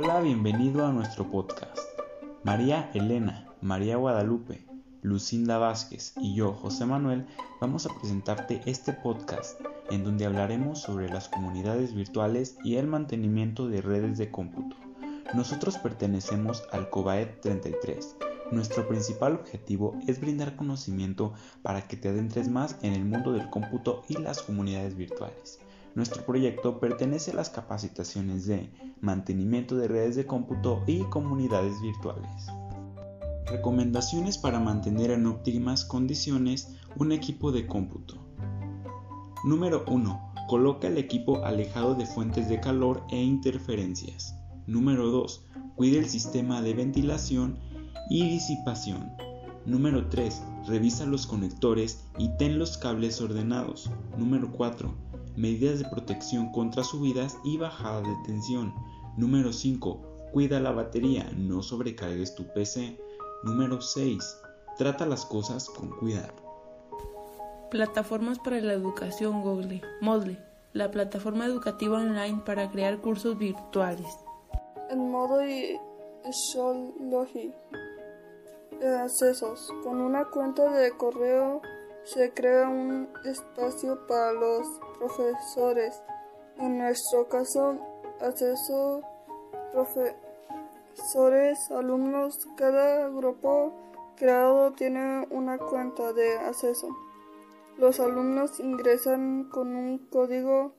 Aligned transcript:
Sea 0.00 0.20
bienvenido 0.20 0.86
a 0.86 0.92
nuestro 0.92 1.28
podcast. 1.28 1.76
María 2.44 2.88
Elena, 2.94 3.48
María 3.60 3.96
Guadalupe, 3.96 4.64
Lucinda 5.02 5.58
Vázquez 5.58 6.12
y 6.18 6.36
yo, 6.36 6.52
José 6.52 6.86
Manuel, 6.86 7.26
vamos 7.60 7.84
a 7.84 7.98
presentarte 7.98 8.62
este 8.66 8.92
podcast 8.92 9.60
en 9.90 10.04
donde 10.04 10.24
hablaremos 10.24 10.80
sobre 10.80 11.08
las 11.08 11.28
comunidades 11.28 11.94
virtuales 11.94 12.58
y 12.62 12.76
el 12.76 12.86
mantenimiento 12.86 13.66
de 13.66 13.82
redes 13.82 14.18
de 14.18 14.30
cómputo. 14.30 14.76
Nosotros 15.34 15.78
pertenecemos 15.78 16.62
al 16.70 16.90
COBAED 16.90 17.40
33. 17.40 18.16
Nuestro 18.52 18.86
principal 18.86 19.34
objetivo 19.34 19.98
es 20.06 20.20
brindar 20.20 20.54
conocimiento 20.54 21.34
para 21.62 21.88
que 21.88 21.96
te 21.96 22.08
adentres 22.08 22.48
más 22.48 22.76
en 22.82 22.92
el 22.92 23.04
mundo 23.04 23.32
del 23.32 23.50
cómputo 23.50 24.04
y 24.08 24.16
las 24.16 24.42
comunidades 24.42 24.96
virtuales. 24.96 25.58
Nuestro 25.94 26.24
proyecto 26.24 26.78
pertenece 26.78 27.32
a 27.32 27.34
las 27.34 27.50
capacitaciones 27.50 28.46
de 28.46 28.70
mantenimiento 29.00 29.76
de 29.76 29.88
redes 29.88 30.16
de 30.16 30.26
cómputo 30.26 30.82
y 30.86 31.02
comunidades 31.04 31.80
virtuales. 31.80 32.46
Recomendaciones 33.46 34.38
para 34.38 34.60
mantener 34.60 35.10
en 35.10 35.26
óptimas 35.26 35.84
condiciones 35.84 36.76
un 36.96 37.12
equipo 37.12 37.50
de 37.50 37.66
cómputo. 37.66 38.16
Número 39.44 39.84
1. 39.88 40.32
Coloca 40.48 40.88
el 40.88 40.98
equipo 40.98 41.44
alejado 41.44 41.94
de 41.94 42.06
fuentes 42.06 42.48
de 42.48 42.60
calor 42.60 43.02
e 43.10 43.22
interferencias. 43.22 44.34
Número 44.66 45.08
2. 45.10 45.46
Cuide 45.76 45.98
el 45.98 46.08
sistema 46.08 46.60
de 46.60 46.74
ventilación 46.74 47.58
y 48.10 48.28
disipación. 48.28 49.12
Número 49.64 50.08
3. 50.08 50.42
Revisa 50.66 51.06
los 51.06 51.26
conectores 51.26 52.04
y 52.18 52.28
ten 52.36 52.58
los 52.58 52.76
cables 52.78 53.20
ordenados. 53.20 53.90
Número 54.16 54.50
4. 54.52 54.92
Medidas 55.38 55.78
de 55.78 55.84
protección 55.84 56.50
contra 56.50 56.82
subidas 56.82 57.38
y 57.44 57.58
bajada 57.58 58.00
de 58.00 58.16
tensión. 58.26 58.74
Número 59.16 59.52
5. 59.52 60.30
Cuida 60.32 60.58
la 60.58 60.72
batería, 60.72 61.30
no 61.36 61.62
sobrecargues 61.62 62.34
tu 62.34 62.44
PC. 62.52 62.98
Número 63.44 63.80
6. 63.80 64.18
Trata 64.78 65.06
las 65.06 65.24
cosas 65.24 65.70
con 65.70 65.90
cuidado. 65.90 66.34
Plataformas 67.70 68.40
para 68.40 68.60
la 68.60 68.72
educación 68.72 69.42
Google. 69.42 69.80
Moodle, 70.00 70.42
la 70.72 70.90
plataforma 70.90 71.46
educativa 71.46 71.98
online 71.98 72.42
para 72.44 72.68
crear 72.72 73.00
cursos 73.00 73.38
virtuales. 73.38 74.08
En 74.90 75.08
modo 75.08 75.46
y 75.46 75.78
Logi. 77.00 77.54
Accesos. 79.04 79.72
Con 79.84 80.00
una 80.00 80.24
cuenta 80.24 80.68
de 80.72 80.90
correo 80.96 81.62
se 82.04 82.32
crea 82.32 82.68
un 82.68 83.08
espacio 83.24 84.06
para 84.06 84.32
los 84.32 84.66
profesores. 84.98 86.02
En 86.56 86.78
nuestro 86.78 87.28
caso, 87.28 87.78
acceso 88.20 89.02
profesores 89.72 91.70
alumnos, 91.70 92.48
cada 92.56 93.08
grupo 93.08 93.72
creado 94.16 94.72
tiene 94.72 95.26
una 95.30 95.58
cuenta 95.58 96.12
de 96.12 96.38
acceso. 96.38 96.88
Los 97.76 98.00
alumnos 98.00 98.58
ingresan 98.58 99.44
con 99.50 99.76
un 99.76 99.98
código 100.08 100.74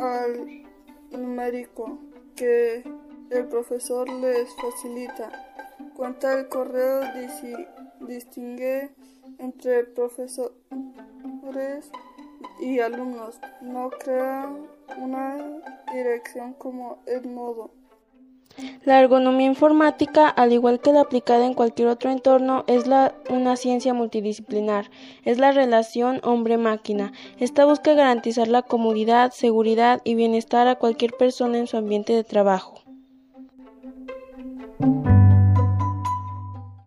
al 0.00 0.64
numérico 1.12 1.98
que 2.34 2.82
el 3.30 3.46
profesor 3.46 4.08
les 4.08 4.48
facilita. 4.56 5.30
Cuenta 5.94 6.38
el 6.38 6.48
correo 6.48 7.02
distingue 8.00 8.90
entre 9.40 9.84
profesores 9.84 10.52
y 12.60 12.78
alumnos. 12.80 13.40
No 13.60 13.90
crea 13.90 14.48
una 14.98 15.36
dirección 15.92 16.52
como 16.54 16.98
el 17.06 17.34
nodo. 17.34 17.70
La 18.84 19.00
ergonomía 19.00 19.46
informática, 19.46 20.28
al 20.28 20.52
igual 20.52 20.80
que 20.80 20.92
la 20.92 21.02
aplicada 21.02 21.46
en 21.46 21.54
cualquier 21.54 21.88
otro 21.88 22.10
entorno, 22.10 22.64
es 22.66 22.84
una 23.28 23.56
ciencia 23.56 23.94
multidisciplinar. 23.94 24.90
Es 25.24 25.38
la 25.38 25.52
relación 25.52 26.20
hombre-máquina. 26.24 27.12
Esta 27.38 27.64
busca 27.64 27.94
garantizar 27.94 28.48
la 28.48 28.62
comodidad, 28.62 29.32
seguridad 29.32 30.00
y 30.04 30.14
bienestar 30.14 30.66
a 30.66 30.76
cualquier 30.76 31.12
persona 31.12 31.58
en 31.58 31.68
su 31.68 31.76
ambiente 31.76 32.12
de 32.12 32.24
trabajo. 32.24 32.82